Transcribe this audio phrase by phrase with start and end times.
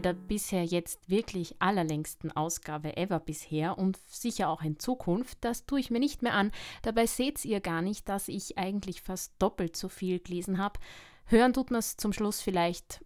[0.00, 5.36] bei der bisher jetzt wirklich allerlängsten Ausgabe ever bisher und sicher auch in Zukunft.
[5.42, 6.52] Das tue ich mir nicht mehr an.
[6.80, 10.80] Dabei seht ihr gar nicht, dass ich eigentlich fast doppelt so viel gelesen habe.
[11.26, 13.04] Hören tut man es zum Schluss vielleicht.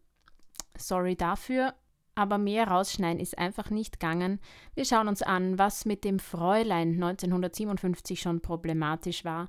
[0.79, 1.75] Sorry dafür,
[2.15, 4.39] aber mehr rausschneiden ist einfach nicht gegangen.
[4.75, 9.49] Wir schauen uns an, was mit dem Fräulein 1957 schon problematisch war.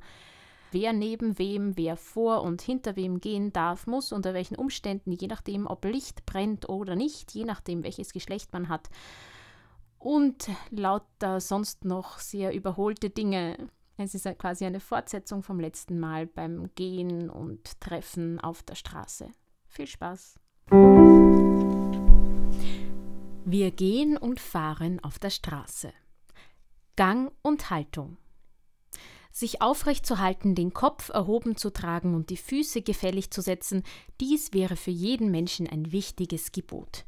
[0.72, 5.28] Wer neben wem, wer vor und hinter wem gehen darf, muss, unter welchen Umständen, je
[5.28, 8.90] nachdem, ob Licht brennt oder nicht, je nachdem, welches Geschlecht man hat.
[9.98, 13.70] Und lauter sonst noch sehr überholte Dinge.
[13.98, 19.30] Es ist quasi eine Fortsetzung vom letzten Mal beim Gehen und Treffen auf der Straße.
[19.68, 20.36] Viel Spaß!
[23.48, 25.94] Wir gehen und fahren auf der Straße.
[26.96, 28.18] Gang und Haltung.
[29.38, 33.84] Sich aufrecht zu halten, den Kopf erhoben zu tragen und die Füße gefällig zu setzen,
[34.22, 37.04] dies wäre für jeden Menschen ein wichtiges Gebot.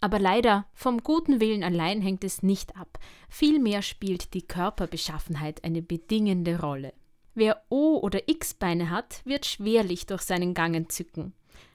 [0.00, 3.00] Aber leider, vom guten Willen allein hängt es nicht ab.
[3.28, 6.94] Vielmehr spielt die Körperbeschaffenheit eine bedingende Rolle.
[7.34, 11.32] Wer O- oder X-Beine hat, wird schwerlich durch seinen Gang entzücken.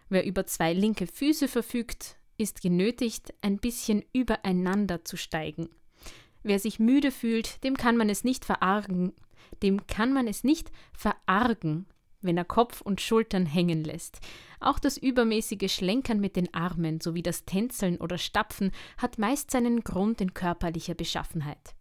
[0.07, 5.67] Wer über zwei linke Füße verfügt, ist genötigt, ein bisschen übereinander zu steigen.
[6.43, 9.11] Wer sich müde fühlt, dem kann man es nicht verargen,
[9.63, 11.85] dem kann man es nicht verargen,
[12.21, 14.19] wenn er Kopf und Schultern hängen lässt.
[14.59, 19.83] Auch das übermäßige Schlenkern mit den Armen sowie das Tänzeln oder Stapfen hat meist seinen
[19.83, 21.75] Grund in körperlicher Beschaffenheit.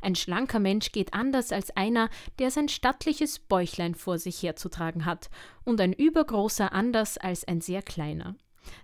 [0.00, 5.30] Ein schlanker Mensch geht anders als einer, der sein stattliches Bäuchlein vor sich herzutragen hat,
[5.64, 8.36] und ein übergroßer anders als ein sehr kleiner.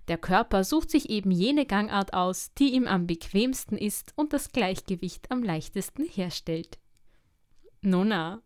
[0.09, 4.51] Der Körper sucht sich eben jene Gangart aus, die ihm am bequemsten ist und das
[4.51, 6.79] Gleichgewicht am leichtesten herstellt.
[7.83, 8.43] Nona.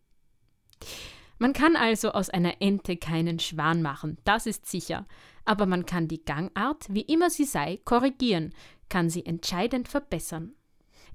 [1.39, 5.07] Man kann also aus einer Ente keinen Schwan machen, das ist sicher,
[5.45, 8.55] aber man kann die Gangart, wie immer sie sei, korrigieren,
[8.89, 10.55] kann sie entscheidend verbessern.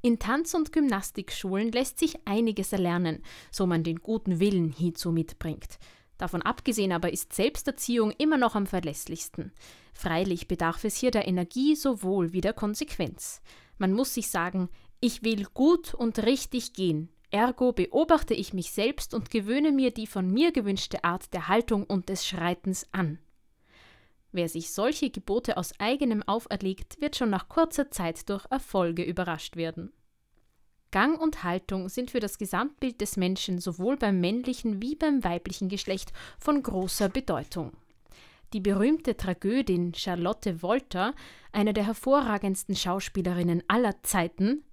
[0.02, 5.80] In Tanz- und Gymnastikschulen lässt sich einiges erlernen, so man den guten Willen hierzu mitbringt.
[6.18, 9.52] Davon abgesehen aber ist Selbsterziehung immer noch am verlässlichsten.
[9.94, 13.42] Freilich bedarf es hier der Energie sowohl wie der Konsequenz.
[13.78, 19.14] Man muss sich sagen, ich will gut und richtig gehen, ergo beobachte ich mich selbst
[19.14, 23.20] und gewöhne mir die von mir gewünschte Art der Haltung und des Schreitens an.
[24.32, 29.56] Wer sich solche Gebote aus eigenem auferlegt, wird schon nach kurzer Zeit durch Erfolge überrascht
[29.56, 29.94] werden.
[30.92, 35.70] Gang und Haltung sind für das Gesamtbild des Menschen sowohl beim männlichen wie beim weiblichen
[35.70, 37.74] Geschlecht von großer Bedeutung.
[38.54, 41.14] Die berühmte Tragödin Charlotte Wolter,
[41.52, 44.64] eine der hervorragendsten Schauspielerinnen aller Zeiten,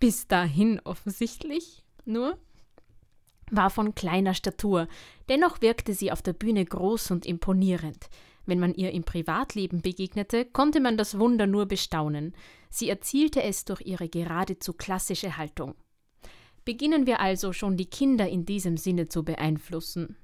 [0.00, 2.38] bis dahin offensichtlich nur,
[3.50, 4.88] war von kleiner Statur,
[5.28, 8.08] dennoch wirkte sie auf der Bühne groß und imponierend.
[8.46, 12.34] Wenn man ihr im Privatleben begegnete, konnte man das Wunder nur bestaunen.
[12.68, 15.74] Sie erzielte es durch ihre geradezu klassische Haltung.
[16.64, 20.16] Beginnen wir also schon die Kinder in diesem Sinne zu beeinflussen.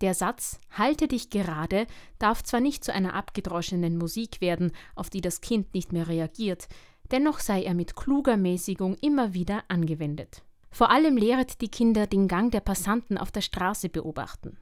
[0.00, 1.86] Der Satz Halte dich gerade
[2.18, 6.68] darf zwar nicht zu einer abgedroschenen Musik werden, auf die das Kind nicht mehr reagiert,
[7.10, 10.42] dennoch sei er mit kluger Mäßigung immer wieder angewendet.
[10.70, 14.58] Vor allem lehret die Kinder den Gang der Passanten auf der Straße beobachten.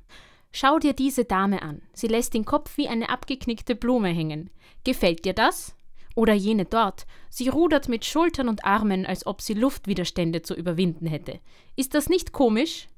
[0.53, 1.83] Schau dir diese Dame an.
[1.93, 4.51] Sie lässt den Kopf wie eine abgeknickte Blume hängen.
[4.85, 5.75] Gefällt dir das?
[6.15, 7.07] Oder jene dort.
[7.29, 11.41] Sie rudert mit Schultern und Armen, als ob sie Luftwiderstände zu überwinden hätte.
[11.77, 12.89] Ist das nicht komisch?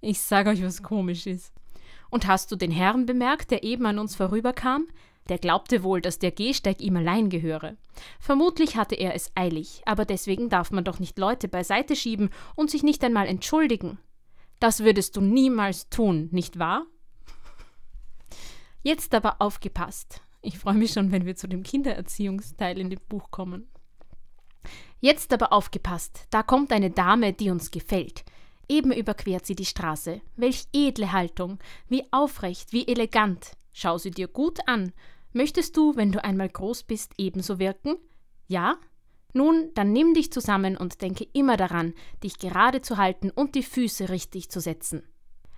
[0.00, 1.52] Ich sage euch, was komisch ist.
[2.10, 4.88] Und hast du den Herrn bemerkt, der eben an uns vorüberkam?
[5.28, 7.76] Der glaubte wohl, dass der Gehsteig ihm allein gehöre.
[8.18, 12.70] Vermutlich hatte er es eilig, aber deswegen darf man doch nicht Leute beiseite schieben und
[12.70, 13.98] sich nicht einmal entschuldigen.
[14.58, 16.86] Das würdest du niemals tun, nicht wahr?
[18.82, 20.22] Jetzt aber aufgepasst.
[20.42, 23.68] Ich freue mich schon, wenn wir zu dem Kindererziehungsteil in dem Buch kommen.
[25.00, 28.24] Jetzt aber aufgepasst, da kommt eine Dame, die uns gefällt.
[28.70, 30.20] Eben überquert sie die Straße.
[30.36, 31.58] Welch edle Haltung,
[31.88, 33.56] wie aufrecht, wie elegant.
[33.72, 34.92] Schau sie dir gut an.
[35.32, 37.96] Möchtest du, wenn du einmal groß bist, ebenso wirken?
[38.46, 38.76] Ja?
[39.32, 43.64] Nun, dann nimm dich zusammen und denke immer daran, dich gerade zu halten und die
[43.64, 45.02] Füße richtig zu setzen.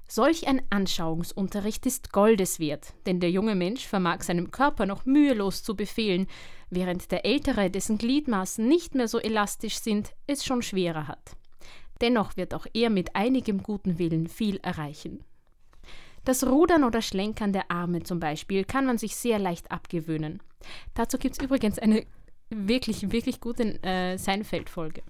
[0.09, 5.63] Solch ein Anschauungsunterricht ist Goldes wert, denn der junge Mensch vermag seinem Körper noch mühelos
[5.63, 6.29] zu befehlen,
[6.71, 11.37] während der Ältere, dessen Gliedmaßen nicht mehr so elastisch sind, es schon schwerer hat.
[12.03, 15.25] Dennoch wird auch er mit einigem guten Willen viel erreichen.
[16.25, 20.41] Das Rudern oder Schlenkern der Arme zum Beispiel kann man sich sehr leicht abgewöhnen.
[20.95, 22.05] Dazu gibt es übrigens eine
[22.51, 25.03] wirklich, wirklich gute äh, Seinfeld-Folge.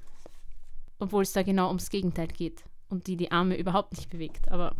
[0.98, 4.50] Obwohl es da genau ums Gegenteil geht und die die Arme überhaupt nicht bewegt.
[4.50, 4.76] Aber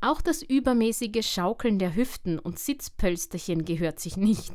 [0.00, 4.54] auch das übermäßige Schaukeln der Hüften und Sitzpölsterchen gehört sich nicht.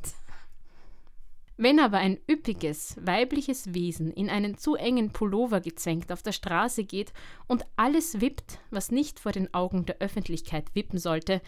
[1.62, 6.86] Wenn aber ein üppiges, weibliches Wesen in einen zu engen Pullover gezwängt auf der Straße
[6.86, 7.13] geht
[7.48, 11.40] und alles wippt, was nicht vor den Augen der Öffentlichkeit wippen sollte,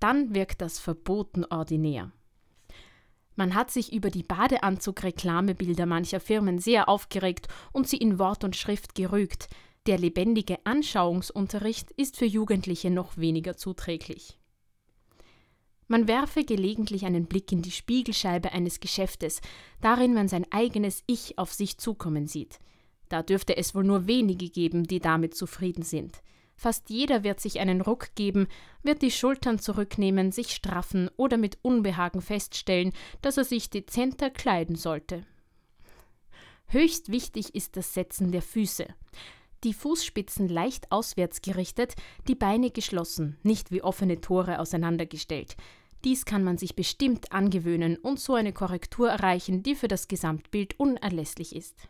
[0.00, 2.12] dann wirkt das verboten ordinär.
[3.36, 8.56] Man hat sich über die Badeanzug-Reklamebilder mancher Firmen sehr aufgeregt und sie in Wort und
[8.56, 9.48] Schrift gerügt.
[9.86, 14.38] Der lebendige Anschauungsunterricht ist für Jugendliche noch weniger zuträglich.
[15.86, 19.40] Man werfe gelegentlich einen Blick in die Spiegelscheibe eines Geschäftes,
[19.80, 22.58] darin man sein eigenes Ich auf sich zukommen sieht.
[23.08, 26.22] Da dürfte es wohl nur wenige geben, die damit zufrieden sind.
[26.56, 28.46] Fast jeder wird sich einen Ruck geben,
[28.82, 32.92] wird die Schultern zurücknehmen, sich straffen oder mit Unbehagen feststellen,
[33.22, 35.26] dass er sich dezenter kleiden sollte.
[36.66, 38.86] Höchst wichtig ist das Setzen der Füße.
[39.64, 41.94] Die Fußspitzen leicht auswärts gerichtet,
[42.28, 45.56] die Beine geschlossen, nicht wie offene Tore auseinandergestellt.
[46.04, 50.78] Dies kann man sich bestimmt angewöhnen und so eine Korrektur erreichen, die für das Gesamtbild
[50.78, 51.88] unerlässlich ist.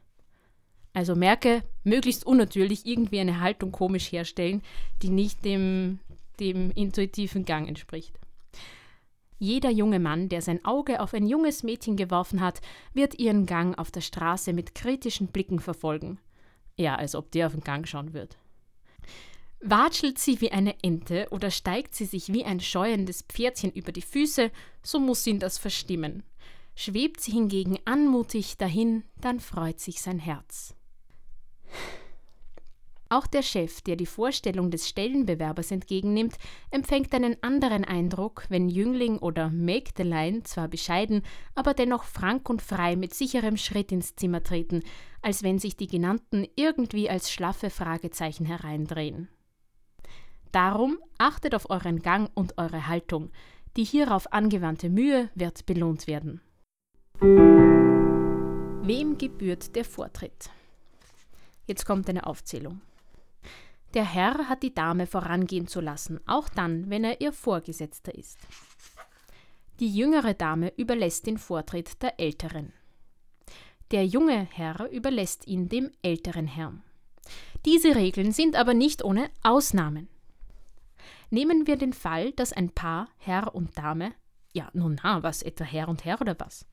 [0.92, 4.62] Also merke, möglichst unnatürlich irgendwie eine Haltung komisch herstellen,
[5.02, 5.98] die nicht dem,
[6.38, 8.20] dem intuitiven Gang entspricht.
[9.40, 12.60] Jeder junge Mann, der sein Auge auf ein junges Mädchen geworfen hat,
[12.92, 16.20] wird ihren Gang auf der Straße mit kritischen Blicken verfolgen.
[16.76, 18.36] Ja, als ob der auf den Gang schauen wird.
[19.60, 24.02] Watschelt sie wie eine Ente oder steigt sie sich wie ein scheuendes Pferdchen über die
[24.02, 24.50] Füße,
[24.82, 26.22] so muss ihn das verstimmen.
[26.74, 30.74] Schwebt sie hingegen anmutig dahin, dann freut sich sein Herz.
[33.14, 36.34] Auch der Chef, der die Vorstellung des Stellenbewerbers entgegennimmt,
[36.72, 41.22] empfängt einen anderen Eindruck, wenn Jüngling oder Mägdelein zwar bescheiden,
[41.54, 44.82] aber dennoch frank und frei mit sicherem Schritt ins Zimmer treten,
[45.22, 49.28] als wenn sich die genannten irgendwie als schlaffe Fragezeichen hereindrehen.
[50.50, 53.30] Darum achtet auf euren Gang und eure Haltung.
[53.76, 56.40] Die hierauf angewandte Mühe wird belohnt werden.
[57.20, 60.50] Wem gebührt der Vortritt?
[61.68, 62.80] Jetzt kommt eine Aufzählung.
[63.94, 68.38] Der Herr hat die Dame vorangehen zu lassen, auch dann, wenn er ihr Vorgesetzter ist.
[69.78, 72.72] Die jüngere Dame überlässt den Vortritt der älteren.
[73.92, 76.82] Der junge Herr überlässt ihn dem älteren Herrn.
[77.64, 80.08] Diese Regeln sind aber nicht ohne Ausnahmen.
[81.30, 84.12] Nehmen wir den Fall, dass ein Paar, Herr und Dame,
[84.52, 86.66] ja, nun na, was etwa Herr und Herr oder was,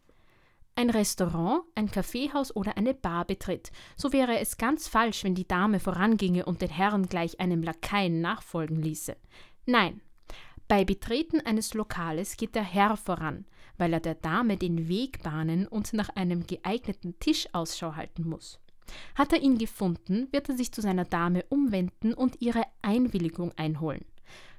[0.76, 5.48] ein Restaurant, ein Kaffeehaus oder eine Bar betritt, so wäre es ganz falsch, wenn die
[5.48, 9.16] Dame voranginge und den Herrn gleich einem Lakaien nachfolgen ließe.
[9.66, 10.02] Nein,
[10.68, 13.46] bei Betreten eines Lokales geht der Herr voran,
[13.78, 18.60] weil er der Dame den Weg bahnen und nach einem geeigneten Tisch Ausschau halten muss.
[19.16, 24.06] Hat er ihn gefunden, wird er sich zu seiner Dame umwenden und ihre Einwilligung einholen.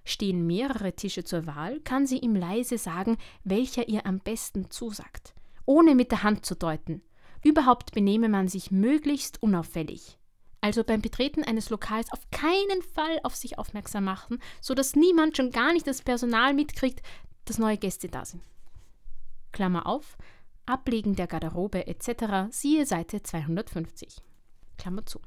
[0.04, 5.34] Stehen mehrere Tische zur Wahl, kann sie ihm leise sagen, welcher ihr am besten zusagt
[5.66, 7.02] ohne mit der Hand zu deuten.
[7.44, 10.18] Überhaupt benehme man sich möglichst unauffällig.
[10.60, 15.50] Also beim Betreten eines Lokals auf keinen Fall auf sich aufmerksam machen, sodass niemand, schon
[15.50, 17.02] gar nicht das Personal mitkriegt,
[17.46, 18.42] dass neue Gäste da sind.
[19.50, 20.16] Klammer auf,
[20.64, 22.50] Ablegen der Garderobe etc.
[22.50, 24.18] siehe Seite 250.
[24.78, 25.20] Klammer zu.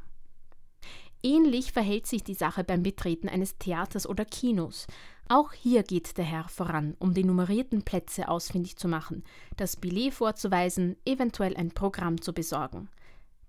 [1.25, 4.85] Ähnlich verhält sich die Sache beim Betreten eines Theaters oder Kinos.
[5.27, 9.23] Auch hier geht der Herr voran, um die nummerierten Plätze ausfindig zu machen,
[9.57, 12.89] das Billet vorzuweisen, eventuell ein Programm zu besorgen.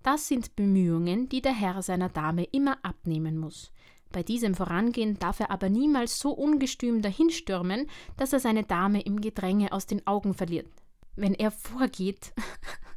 [0.01, 3.71] Das sind Bemühungen, die der Herr seiner Dame immer abnehmen muss.
[4.11, 7.85] Bei diesem Vorangehen darf er aber niemals so ungestüm dahinstürmen,
[8.15, 10.67] dass er seine Dame im Gedränge aus den Augen verliert.
[11.15, 12.33] Wenn er vorgeht,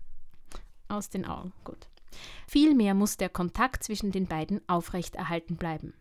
[0.88, 1.90] aus den Augen, gut.
[2.46, 5.94] Vielmehr muss der Kontakt zwischen den beiden aufrechterhalten bleiben.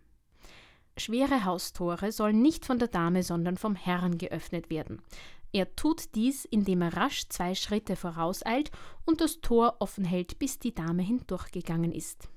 [0.98, 5.01] Schwere Haustore sollen nicht von der Dame, sondern vom Herrn geöffnet werden.
[5.51, 8.72] Er tut dies, indem er rasch zwei Schritte vorauseilt
[9.06, 12.30] und das Tor offen hält, bis die Dame hindurchgegangen ist.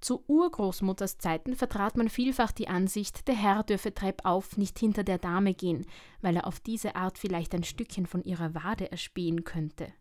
[0.00, 5.18] Zu Urgroßmutters Zeiten vertrat man vielfach die Ansicht, der Herr dürfe treppauf nicht hinter der
[5.18, 5.84] Dame gehen,
[6.22, 9.92] weil er auf diese Art vielleicht ein Stückchen von ihrer Wade erspähen könnte.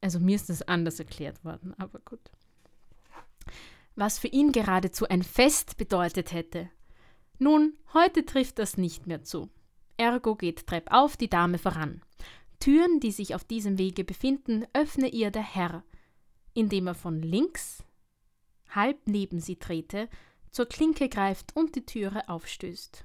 [0.00, 2.30] Also mir ist das anders erklärt worden, aber gut.
[3.94, 6.70] Was für ihn geradezu ein Fest bedeutet hätte.
[7.38, 9.48] Nun, heute trifft das nicht mehr zu.
[9.96, 12.02] Ergo geht treppauf die Dame voran.
[12.60, 15.82] Türen, die sich auf diesem Wege befinden, öffne ihr der Herr,
[16.54, 17.82] indem er von links,
[18.70, 20.08] halb neben sie trete,
[20.50, 23.04] zur Klinke greift und die Türe aufstößt.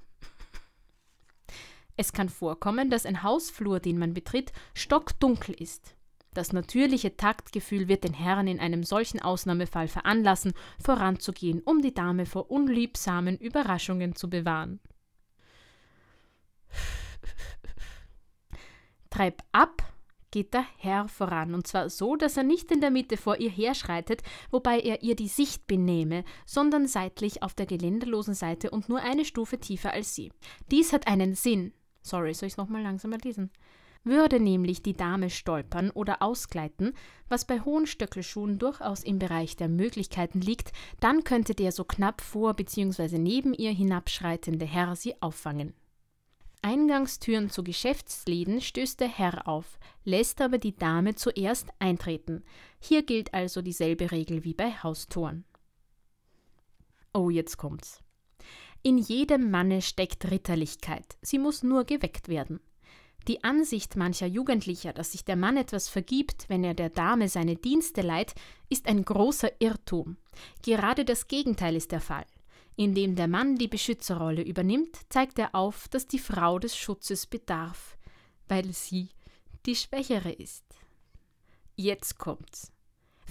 [1.97, 5.95] Es kann vorkommen, dass ein Hausflur, den man betritt, stockdunkel ist.
[6.33, 12.25] Das natürliche Taktgefühl wird den Herrn in einem solchen Ausnahmefall veranlassen, voranzugehen, um die Dame
[12.25, 14.79] vor unliebsamen Überraschungen zu bewahren.
[19.09, 19.83] Treib ab,
[20.31, 23.49] geht der Herr voran, und zwar so, dass er nicht in der Mitte vor ihr
[23.49, 29.01] herschreitet, wobei er ihr die Sicht benehme, sondern seitlich auf der geländerlosen Seite und nur
[29.01, 30.31] eine Stufe tiefer als sie.
[30.71, 31.73] Dies hat einen Sinn.
[32.01, 33.51] Sorry, soll ich es nochmal langsamer lesen?
[34.03, 36.93] Würde nämlich die Dame stolpern oder ausgleiten,
[37.29, 42.21] was bei hohen Stöckelschuhen durchaus im Bereich der Möglichkeiten liegt, dann könnte der so knapp
[42.21, 43.19] vor bzw.
[43.19, 45.75] neben ihr hinabschreitende Herr sie auffangen.
[46.63, 52.43] Eingangstüren zu Geschäftsläden stößt der Herr auf, lässt aber die Dame zuerst eintreten.
[52.79, 55.43] Hier gilt also dieselbe Regel wie bei Haustoren.
[57.13, 57.99] Oh, jetzt kommt's.
[58.83, 62.59] In jedem Manne steckt Ritterlichkeit, sie muss nur geweckt werden.
[63.27, 67.55] Die Ansicht mancher Jugendlicher, dass sich der Mann etwas vergibt, wenn er der Dame seine
[67.55, 68.33] Dienste leiht,
[68.69, 70.17] ist ein großer Irrtum.
[70.63, 72.25] Gerade das Gegenteil ist der Fall.
[72.75, 77.97] Indem der Mann die Beschützerrolle übernimmt, zeigt er auf, dass die Frau des Schutzes bedarf,
[78.47, 79.09] weil sie
[79.67, 80.63] die Schwächere ist.
[81.75, 82.71] Jetzt kommt's.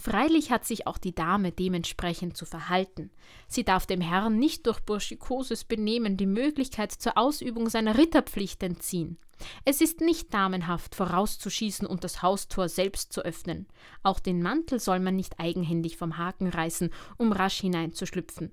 [0.01, 3.11] Freilich hat sich auch die Dame dementsprechend zu verhalten.
[3.49, 9.19] Sie darf dem Herrn nicht durch burschikoses Benehmen die Möglichkeit zur Ausübung seiner Ritterpflicht entziehen.
[9.65, 13.67] Es ist nicht damenhaft, vorauszuschießen und das Haustor selbst zu öffnen.
[14.03, 18.53] Auch den Mantel soll man nicht eigenhändig vom Haken reißen, um rasch hineinzuschlüpfen.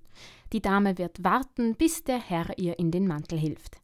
[0.53, 3.77] Die Dame wird warten, bis der Herr ihr in den Mantel hilft.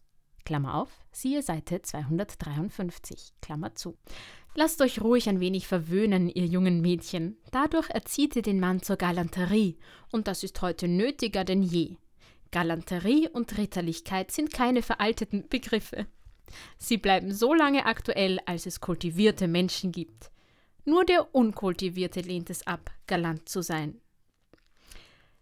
[0.46, 3.98] Klammer auf, siehe Seite 253, Klammer zu.
[4.56, 7.38] Lasst euch ruhig ein wenig verwöhnen, ihr jungen Mädchen.
[7.52, 9.78] Dadurch erzieht ihr den Mann zur Galanterie,
[10.12, 11.96] und das ist heute nötiger denn je.
[12.52, 16.06] Galanterie und Ritterlichkeit sind keine veralteten Begriffe.
[16.78, 20.32] Sie bleiben so lange aktuell, als es kultivierte Menschen gibt.
[20.86, 24.02] Nur der Unkultivierte lehnt es ab, galant zu sein.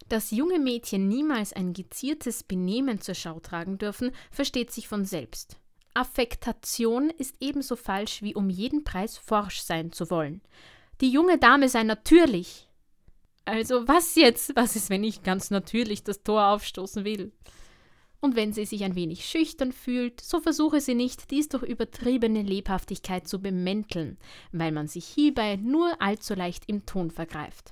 [0.10, 5.58] Dass junge Mädchen niemals ein geziertes Benehmen zur Schau tragen dürfen, versteht sich von selbst.
[5.94, 10.41] Affektation ist ebenso falsch wie um jeden Preis forsch sein zu wollen.
[11.01, 12.68] Die junge Dame sei natürlich.
[13.46, 14.56] Also was jetzt?
[14.56, 17.32] Was ist, wenn ich ganz natürlich das Tor aufstoßen will?
[18.22, 22.44] Und wenn sie sich ein wenig schüchtern fühlt, so versuche sie nicht, dies durch übertriebene
[22.44, 24.18] Lebhaftigkeit zu bemänteln,
[24.51, 27.72] weil man sich hierbei nur allzu leicht im Ton vergreift.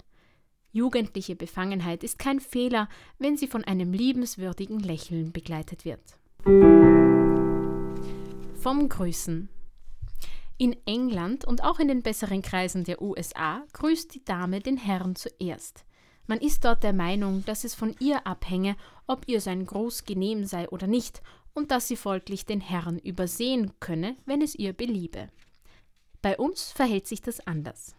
[0.72, 2.90] Jugendliche Befangenheit ist kein Fehler,
[3.20, 6.18] wenn sie von einem liebenswürdigen Lächeln begleitet wird.
[8.56, 9.50] Vom Grüßen.
[10.58, 15.16] In England und auch in den besseren Kreisen der USA grüßt die Dame den Herrn
[15.16, 15.86] zuerst.
[16.30, 20.46] Man ist dort der Meinung, dass es von ihr abhänge, ob ihr sein Gruß genehm
[20.46, 21.24] sei oder nicht,
[21.56, 25.30] und dass sie folglich den Herrn übersehen könne, wenn es ihr beliebe.
[26.22, 27.96] Bei uns verhält sich das anders.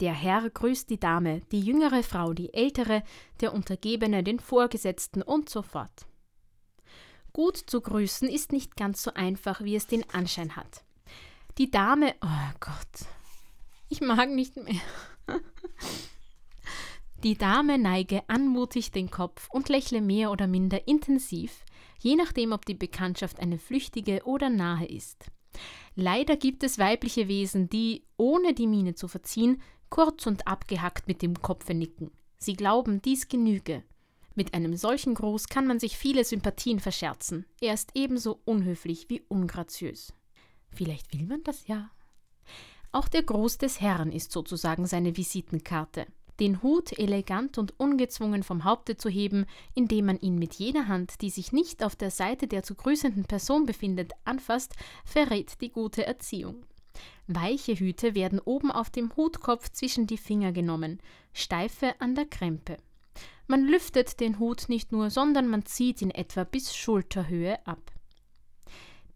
[0.00, 3.02] Der Herr grüßt die Dame, die jüngere Frau die ältere,
[3.42, 6.06] der Untergebene den Vorgesetzten und so fort.
[7.34, 10.82] Gut zu grüßen ist nicht ganz so einfach, wie es den Anschein hat.
[11.58, 13.06] Die Dame, oh Gott,
[13.90, 14.80] ich mag nicht mehr.
[17.24, 21.64] Die Dame neige anmutig den Kopf und lächle mehr oder minder intensiv,
[21.98, 25.30] je nachdem, ob die Bekanntschaft eine flüchtige oder nahe ist.
[25.94, 31.22] Leider gibt es weibliche Wesen, die, ohne die Miene zu verziehen, kurz und abgehackt mit
[31.22, 32.10] dem Kopfe nicken.
[32.36, 33.84] Sie glauben, dies genüge.
[34.34, 37.46] Mit einem solchen Gruß kann man sich viele Sympathien verscherzen.
[37.58, 40.12] Er ist ebenso unhöflich wie ungraziös.
[40.68, 41.90] Vielleicht will man das ja.
[42.92, 46.06] Auch der Gruß des Herrn ist sozusagen seine Visitenkarte
[46.40, 51.20] den Hut elegant und ungezwungen vom Haupte zu heben, indem man ihn mit jener Hand,
[51.20, 54.74] die sich nicht auf der Seite der zu grüßenden Person befindet, anfasst,
[55.04, 56.64] verrät die gute Erziehung.
[57.26, 61.00] Weiche Hüte werden oben auf dem Hutkopf zwischen die Finger genommen,
[61.32, 62.76] steife an der Krempe.
[63.46, 67.92] Man lüftet den Hut nicht nur, sondern man zieht ihn etwa bis Schulterhöhe ab.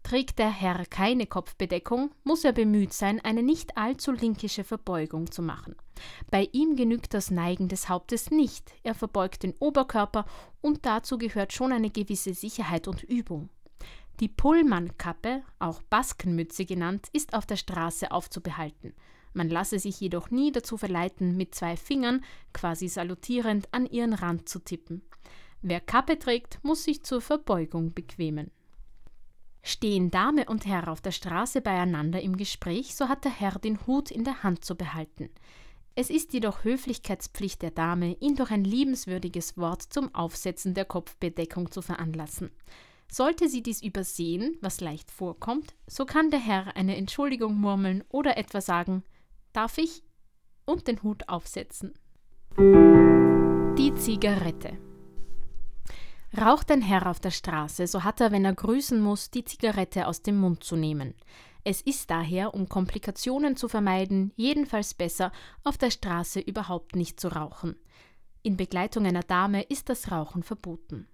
[0.03, 5.41] Trägt der Herr keine Kopfbedeckung, muss er bemüht sein, eine nicht allzu linkische Verbeugung zu
[5.41, 5.75] machen.
[6.31, 10.25] Bei ihm genügt das Neigen des Hauptes nicht, er verbeugt den Oberkörper
[10.61, 13.49] und dazu gehört schon eine gewisse Sicherheit und Übung.
[14.19, 18.93] Die Pullmannkappe, auch Baskenmütze genannt, ist auf der Straße aufzubehalten.
[19.33, 24.49] Man lasse sich jedoch nie dazu verleiten, mit zwei Fingern, quasi salutierend, an ihren Rand
[24.49, 25.03] zu tippen.
[25.61, 28.51] Wer Kappe trägt, muss sich zur Verbeugung bequemen.
[29.61, 33.85] Stehen Dame und Herr auf der Straße beieinander im Gespräch, so hat der Herr den
[33.85, 35.29] Hut in der Hand zu behalten.
[35.95, 41.71] Es ist jedoch Höflichkeitspflicht der Dame, ihn durch ein liebenswürdiges Wort zum Aufsetzen der Kopfbedeckung
[41.71, 42.51] zu veranlassen.
[43.11, 48.37] Sollte sie dies übersehen, was leicht vorkommt, so kann der Herr eine Entschuldigung murmeln oder
[48.37, 49.03] etwa sagen,
[49.51, 50.03] darf ich?
[50.65, 51.93] und den Hut aufsetzen.
[52.57, 54.77] Die Zigarette.
[56.37, 60.07] Raucht ein Herr auf der Straße, so hat er, wenn er grüßen muss, die Zigarette
[60.07, 61.15] aus dem Mund zu nehmen.
[61.63, 65.31] Es ist daher, um Komplikationen zu vermeiden, jedenfalls besser,
[65.63, 67.75] auf der Straße überhaupt nicht zu rauchen.
[68.43, 71.07] In Begleitung einer Dame ist das Rauchen verboten.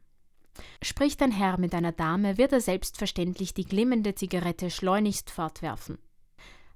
[0.81, 5.97] Spricht ein Herr mit einer Dame, wird er selbstverständlich die glimmende Zigarette schleunigst fortwerfen.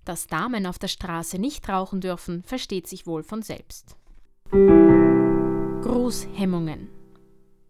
[0.05, 3.96] Dass Damen auf der Straße nicht rauchen dürfen, versteht sich wohl von selbst.
[5.81, 6.99] Grußhemmungen.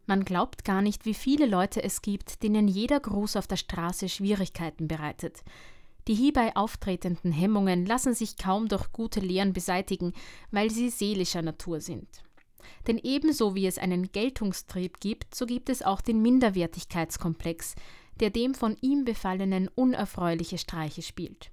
[0.10, 4.10] Man glaubt gar nicht, wie viele Leute es gibt, denen jeder Gruß auf der Straße
[4.10, 5.44] Schwierigkeiten bereitet.
[6.08, 10.14] Die hierbei auftretenden Hemmungen lassen sich kaum durch gute Lehren beseitigen,
[10.50, 12.08] weil sie seelischer Natur sind.
[12.88, 17.76] Denn ebenso wie es einen Geltungstrieb gibt, so gibt es auch den Minderwertigkeitskomplex,
[18.20, 21.52] der dem von ihm Befallenen unerfreuliche Streiche spielt.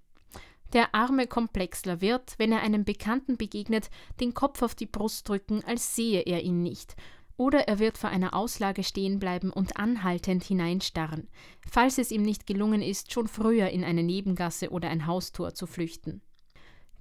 [0.72, 5.62] Der arme Komplexler wird, wenn er einem Bekannten begegnet, den Kopf auf die Brust drücken,
[5.64, 6.96] als sehe er ihn nicht,
[7.36, 11.28] oder er wird vor einer Auslage stehen bleiben und anhaltend hineinstarren,
[11.68, 15.66] falls es ihm nicht gelungen ist, schon früher in eine Nebengasse oder ein Haustor zu
[15.66, 16.22] flüchten.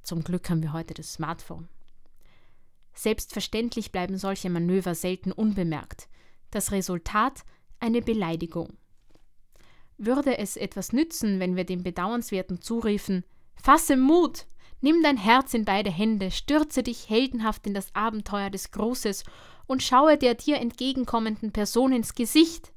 [0.04, 1.68] Zum Glück haben wir heute das Smartphone.
[2.94, 6.08] Selbstverständlich bleiben solche Manöver selten unbemerkt.
[6.51, 7.44] Das Resultat
[7.80, 8.77] eine Beleidigung.
[9.98, 13.24] Würde es etwas nützen, wenn wir dem Bedauernswerten zuriefen
[13.56, 14.46] Fasse Mut,
[14.82, 19.24] nimm dein Herz in beide Hände, stürze dich heldenhaft in das Abenteuer des Großes
[19.67, 22.74] und schaue der dir entgegenkommenden Person ins Gesicht.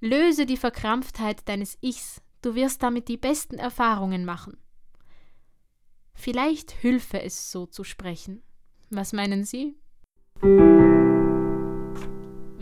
[0.00, 4.56] Löse die Verkrampftheit deines Ichs, du wirst damit die besten Erfahrungen machen.
[6.14, 8.42] Vielleicht hülfe es so zu sprechen.
[8.90, 9.76] Was meinen Sie?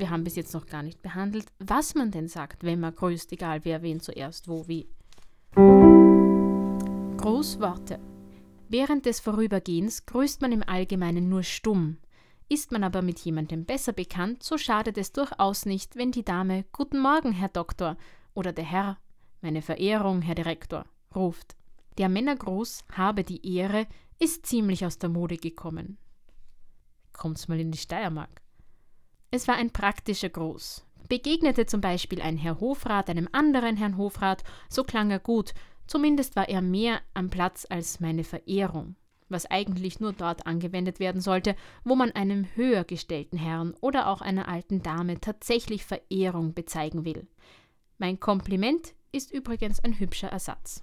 [0.00, 3.32] Wir haben bis jetzt noch gar nicht behandelt, was man denn sagt, wenn man grüßt,
[3.32, 4.88] egal wer wen zuerst, wo, wie.
[7.16, 7.98] Großworte.
[8.68, 11.98] Während des Vorübergehens grüßt man im Allgemeinen nur stumm,
[12.50, 16.64] ist man aber mit jemandem besser bekannt, so schadet es durchaus nicht, wenn die Dame
[16.72, 17.96] Guten Morgen, Herr Doktor
[18.34, 18.98] oder der Herr
[19.40, 21.56] Meine Verehrung, Herr Direktor ruft.
[21.96, 23.86] Der Männergruß habe die Ehre,
[24.18, 25.96] ist ziemlich aus der Mode gekommen.
[27.12, 28.42] Kommt's mal in die Steiermark.
[29.30, 30.84] Es war ein praktischer Gruß.
[31.08, 35.54] Begegnete zum Beispiel ein Herr Hofrat einem anderen Herrn Hofrat, so klang er gut,
[35.86, 38.96] zumindest war er mehr am Platz als meine Verehrung
[39.30, 44.20] was eigentlich nur dort angewendet werden sollte, wo man einem höher gestellten Herrn oder auch
[44.20, 47.26] einer alten Dame tatsächlich Verehrung bezeigen will.
[47.98, 50.82] Mein Kompliment ist übrigens ein hübscher Ersatz.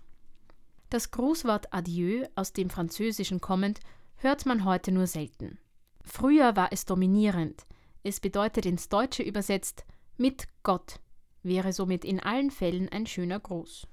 [0.89, 3.79] Das Grußwort Adieu, aus dem Französischen kommend,
[4.15, 5.59] hört man heute nur selten.
[6.03, 7.65] Früher war es dominierend.
[8.03, 10.99] Es bedeutet ins Deutsche übersetzt mit Gott,
[11.43, 13.87] wäre somit in allen Fällen ein schöner Gruß.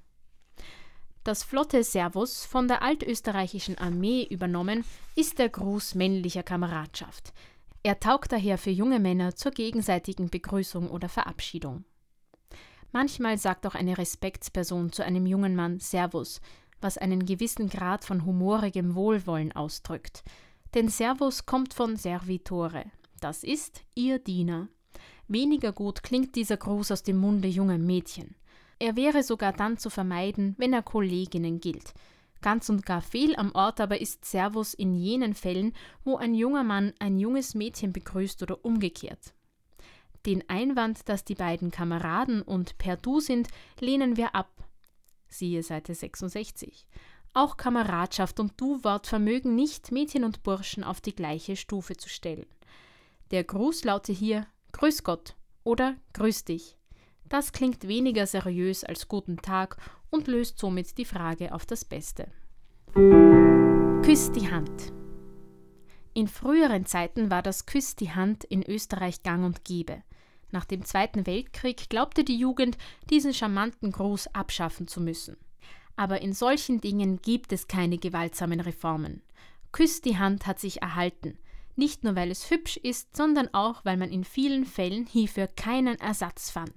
[1.25, 4.85] Das flotte Servus, von der altösterreichischen Armee übernommen,
[5.15, 7.33] ist der Gruß männlicher Kameradschaft.
[7.81, 11.83] Er taugt daher für junge Männer zur gegenseitigen Begrüßung oder Verabschiedung.
[12.91, 16.41] Manchmal sagt auch eine Respektsperson zu einem jungen Mann Servus,
[16.79, 20.23] was einen gewissen Grad von humorigem Wohlwollen ausdrückt.
[20.75, 22.85] Denn Servus kommt von Servitore,
[23.19, 24.67] das ist ihr Diener.
[25.27, 28.35] Weniger gut klingt dieser Gruß aus dem Munde junger Mädchen.
[28.79, 31.93] Er wäre sogar dann zu vermeiden, wenn er Kolleginnen gilt.
[32.41, 36.63] Ganz und gar fehl am Ort aber ist Servus in jenen Fällen, wo ein junger
[36.63, 39.33] Mann ein junges Mädchen begrüßt oder umgekehrt.
[40.25, 43.47] Den Einwand, dass die beiden Kameraden und per Du sind,
[43.79, 44.51] lehnen wir ab.
[45.27, 46.85] Siehe Seite 66.
[47.33, 52.45] Auch Kameradschaft und Du-Wort vermögen nicht, Mädchen und Burschen auf die gleiche Stufe zu stellen.
[53.31, 56.77] Der Gruß laute hier Grüß Gott oder Grüß dich.
[57.35, 59.75] Das klingt weniger seriös als Guten Tag
[60.09, 62.29] und löst somit die Frage auf das Beste.
[64.03, 64.93] Küss die Hand.
[66.13, 70.01] In früheren Zeiten war das Küss die Hand in Österreich gang und gäbe.
[70.51, 72.77] Nach dem Zweiten Weltkrieg glaubte die Jugend,
[73.09, 75.35] diesen charmanten Gruß abschaffen zu müssen.
[75.97, 79.23] Aber in solchen Dingen gibt es keine gewaltsamen Reformen.
[79.73, 81.37] Küss die Hand hat sich erhalten,
[81.75, 85.99] nicht nur weil es hübsch ist, sondern auch weil man in vielen Fällen hierfür keinen
[85.99, 86.71] Ersatz fand.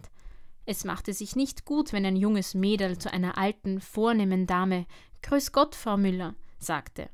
[0.70, 4.85] Es machte sich nicht gut, wenn ein junges Mädel zu einer alten, vornehmen Dame
[5.22, 7.09] Grüß Gott, Frau Müller, sagte.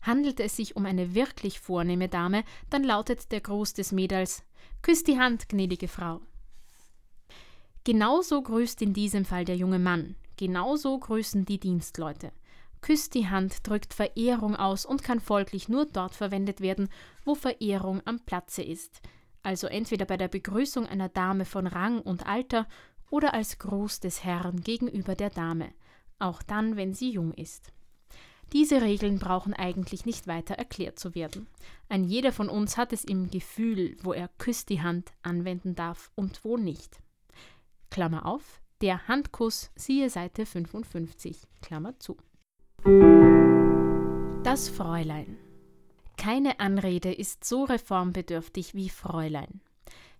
[0.00, 4.44] Handelt es sich um eine wirklich vornehme Dame, dann lautet der Gruß des Mädels
[4.82, 6.20] Küss die Hand, gnädige Frau.
[7.82, 12.30] Genauso grüßt in diesem Fall der junge Mann, genauso grüßen die Dienstleute.
[12.82, 16.88] Küss die Hand drückt Verehrung aus und kann folglich nur dort verwendet werden,
[17.24, 19.02] wo Verehrung am Platze ist
[19.42, 22.66] also entweder bei der Begrüßung einer Dame von Rang und Alter
[23.10, 25.72] oder als Gruß des Herrn gegenüber der Dame,
[26.18, 27.72] auch dann, wenn sie jung ist.
[28.52, 31.48] Diese Regeln brauchen eigentlich nicht weiter erklärt zu werden.
[31.88, 36.10] Ein jeder von uns hat es im Gefühl, wo er Küss die Hand anwenden darf
[36.14, 36.98] und wo nicht.
[37.90, 42.16] Klammer auf, Der Handkuss, siehe Seite 55, Klammer zu.
[44.44, 45.36] Das Fräulein.
[46.18, 49.60] Keine Anrede ist so reformbedürftig wie Fräulein.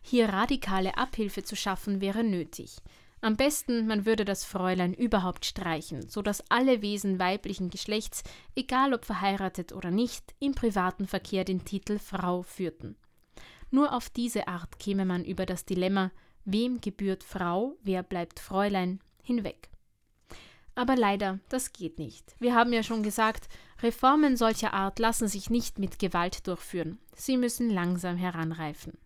[0.01, 2.77] Hier radikale Abhilfe zu schaffen wäre nötig.
[3.21, 8.23] Am besten, man würde das Fräulein überhaupt streichen, so dass alle Wesen weiblichen Geschlechts,
[8.55, 12.97] egal ob verheiratet oder nicht, im privaten Verkehr den Titel Frau führten.
[13.73, 16.13] Nur auf diese Art käme man über das Dilemma,
[16.45, 19.69] wem gebührt Frau, wer bleibt Fräulein, hinweg.
[20.79, 22.37] Aber leider, das geht nicht.
[22.39, 23.49] Wir haben ja schon gesagt,
[23.83, 27.01] Reformen solcher Art lassen sich nicht mit Gewalt durchführen.
[27.17, 28.97] Sie müssen langsam heranreifen.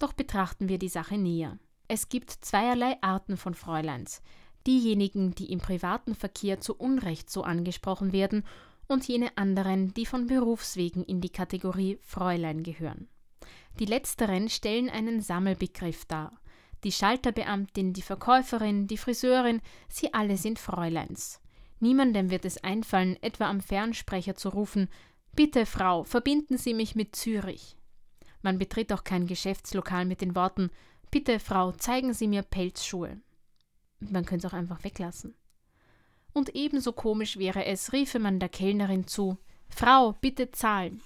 [0.00, 1.60] Doch betrachten wir die Sache näher.
[1.86, 4.20] Es gibt zweierlei Arten von Fräuleins.
[4.66, 8.44] Diejenigen, die im privaten Verkehr zu Unrecht so angesprochen werden,
[8.88, 13.06] und jene anderen, die von Berufswegen in die Kategorie Fräulein gehören.
[13.78, 16.32] Die letzteren stellen einen Sammelbegriff dar.
[16.84, 21.40] Die Schalterbeamtin, die Verkäuferin, die Friseurin, sie alle sind Fräuleins.
[21.80, 24.88] Niemandem wird es einfallen, etwa am Fernsprecher zu rufen
[25.34, 27.76] Bitte, Frau, verbinden Sie mich mit Zürich.
[28.42, 30.70] Man betritt auch kein Geschäftslokal mit den Worten
[31.10, 33.20] Bitte, Frau, zeigen Sie mir Pelzschuhe.
[34.00, 35.34] Man könnte es auch einfach weglassen.
[36.32, 41.00] Und ebenso komisch wäre es, riefe man der Kellnerin zu Frau, bitte zahlen.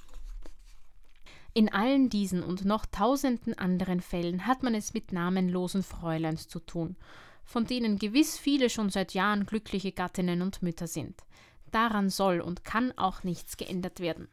[1.58, 6.60] In allen diesen und noch tausenden anderen Fällen hat man es mit namenlosen Fräuleins zu
[6.60, 6.94] tun,
[7.42, 11.20] von denen gewiss viele schon seit Jahren glückliche Gattinnen und Mütter sind.
[11.72, 14.28] Daran soll und kann auch nichts geändert werden.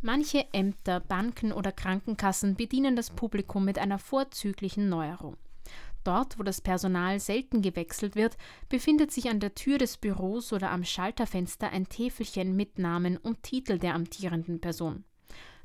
[0.00, 5.36] Manche Ämter, Banken oder Krankenkassen bedienen das Publikum mit einer vorzüglichen Neuerung.
[6.04, 8.36] Dort, wo das Personal selten gewechselt wird,
[8.68, 13.42] befindet sich an der Tür des Büros oder am Schalterfenster ein Täfelchen mit Namen und
[13.42, 15.04] Titel der amtierenden Person.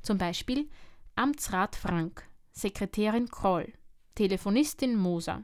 [0.01, 0.69] Zum Beispiel
[1.15, 3.71] Amtsrat Frank, Sekretärin Kroll,
[4.15, 5.43] Telefonistin Moser.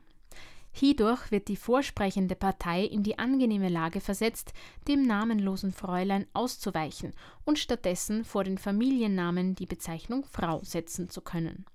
[0.71, 4.53] Hierdurch wird die vorsprechende Partei in die angenehme Lage versetzt,
[4.87, 7.13] dem namenlosen Fräulein auszuweichen
[7.45, 11.65] und stattdessen vor den Familiennamen die Bezeichnung Frau setzen zu können.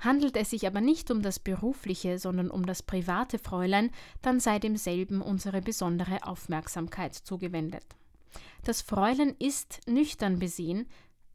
[0.00, 3.90] Handelt es sich aber nicht um das berufliche, sondern um das private Fräulein,
[4.22, 7.84] dann sei demselben unsere besondere Aufmerksamkeit zugewendet.
[8.64, 10.86] Das Fräulein ist, nüchtern besehen,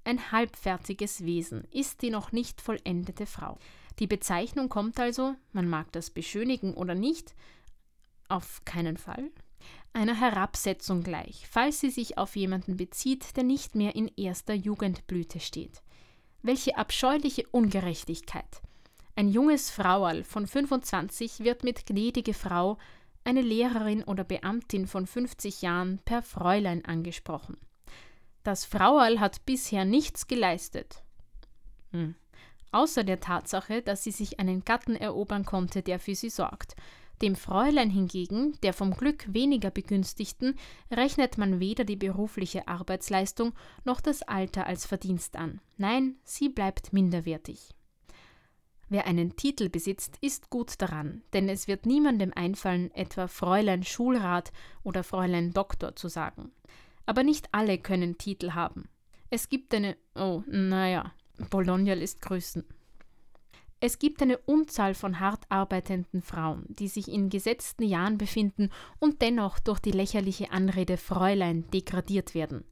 [0.05, 3.57] ein halbfertiges Wesen, ist die noch nicht vollendete Frau.
[3.99, 7.33] Die Bezeichnung kommt also, man mag das beschönigen oder nicht,
[8.27, 9.31] auf keinen Fall,
[9.93, 15.39] einer Herabsetzung gleich, falls sie sich auf jemanden bezieht, der nicht mehr in erster Jugendblüte
[15.39, 15.81] steht.
[16.41, 18.61] Welche abscheuliche Ungerechtigkeit!
[19.15, 22.77] Ein junges Frauerl von 25 wird mit gnädige Frau,
[23.23, 27.57] eine Lehrerin oder Beamtin von 50 Jahren per Fräulein angesprochen.
[28.45, 31.03] Das Frauerl hat bisher nichts geleistet.
[31.89, 32.13] Hm.
[32.71, 36.75] Außer der Tatsache, dass sie sich einen Gatten erobern konnte, der für sie sorgt.
[37.23, 40.59] Dem Fräulein hingegen, der vom Glück weniger begünstigten,
[40.91, 43.53] rechnet man weder die berufliche Arbeitsleistung
[43.83, 45.59] noch das Alter als Verdienst an.
[45.77, 47.71] Nein, sie bleibt minderwertig.
[48.89, 54.51] Wer einen Titel besitzt, ist gut daran, denn es wird niemandem einfallen, etwa Fräulein Schulrat
[54.83, 56.51] oder Fräulein Doktor zu sagen.
[57.05, 58.89] Aber nicht alle können Titel haben.
[59.29, 59.97] Es gibt eine.
[60.15, 61.11] Oh, naja,
[61.49, 62.65] Bologna lässt grüßen.
[63.81, 69.21] Es gibt eine Unzahl von hart arbeitenden Frauen, die sich in gesetzten Jahren befinden und
[69.21, 72.63] dennoch durch die lächerliche Anrede Fräulein degradiert werden.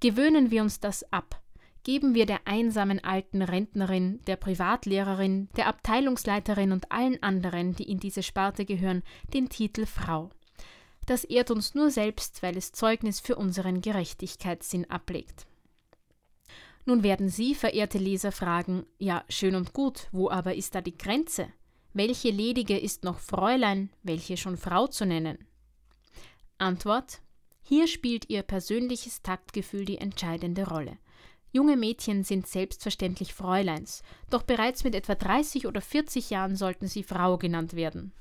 [0.00, 1.42] Gewöhnen wir uns das ab.
[1.82, 7.98] Geben wir der einsamen alten Rentnerin, der Privatlehrerin, der Abteilungsleiterin und allen anderen, die in
[7.98, 9.02] diese Sparte gehören,
[9.34, 10.30] den Titel Frau.
[11.06, 15.46] Das ehrt uns nur selbst, weil es Zeugnis für unseren Gerechtigkeitssinn ablegt.
[16.84, 20.96] Nun werden Sie, verehrte Leser, fragen, ja, schön und gut, wo aber ist da die
[20.96, 21.48] Grenze?
[21.92, 25.38] Welche ledige ist noch Fräulein, welche schon Frau zu nennen?
[26.58, 27.20] Antwort
[27.62, 30.98] Hier spielt Ihr persönliches Taktgefühl die entscheidende Rolle.
[31.52, 37.02] Junge Mädchen sind selbstverständlich Fräuleins, doch bereits mit etwa 30 oder 40 Jahren sollten sie
[37.02, 38.12] Frau genannt werden.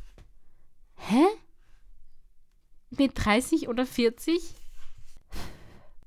[0.96, 1.26] Hä?
[2.98, 4.42] Mit 30 oder 40?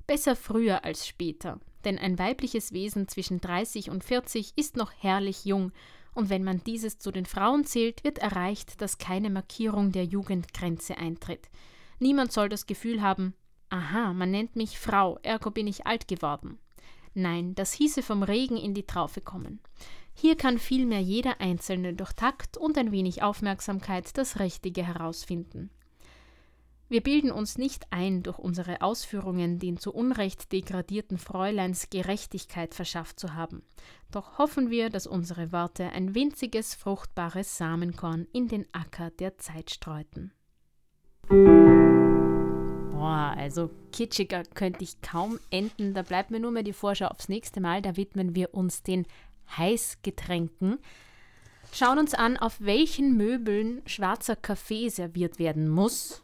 [0.07, 5.45] Besser früher als später, denn ein weibliches Wesen zwischen 30 und 40 ist noch herrlich
[5.45, 5.71] jung,
[6.15, 10.97] und wenn man dieses zu den Frauen zählt, wird erreicht, dass keine Markierung der Jugendgrenze
[10.97, 11.49] eintritt.
[11.99, 13.35] Niemand soll das Gefühl haben,
[13.69, 16.57] aha, man nennt mich Frau, ergo bin ich alt geworden.
[17.13, 19.59] Nein, das hieße vom Regen in die Traufe kommen.
[20.15, 25.69] Hier kann vielmehr jeder Einzelne durch Takt und ein wenig Aufmerksamkeit das Richtige herausfinden.
[26.91, 33.19] Wir bilden uns nicht ein, durch unsere Ausführungen den zu Unrecht degradierten Fräuleins Gerechtigkeit verschafft
[33.19, 33.61] zu haben.
[34.09, 39.69] Doch hoffen wir, dass unsere Worte ein winziges, fruchtbares Samenkorn in den Acker der Zeit
[39.69, 40.31] streuten.
[42.91, 45.93] Boah, also kitschiger könnte ich kaum enden.
[45.93, 47.83] Da bleibt mir nur mehr die Vorschau aufs nächste Mal.
[47.83, 49.05] Da widmen wir uns den
[49.55, 50.79] Heißgetränken.
[51.71, 56.23] Schauen uns an, auf welchen Möbeln schwarzer Kaffee serviert werden muss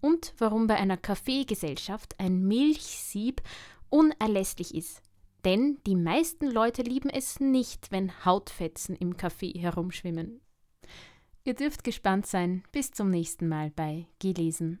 [0.00, 3.42] und warum bei einer Kaffeegesellschaft ein Milchsieb
[3.90, 5.02] unerlässlich ist.
[5.44, 10.40] Denn die meisten Leute lieben es nicht, wenn Hautfetzen im Kaffee herumschwimmen.
[11.44, 12.62] Ihr dürft gespannt sein.
[12.72, 14.80] Bis zum nächsten Mal bei Gelesen.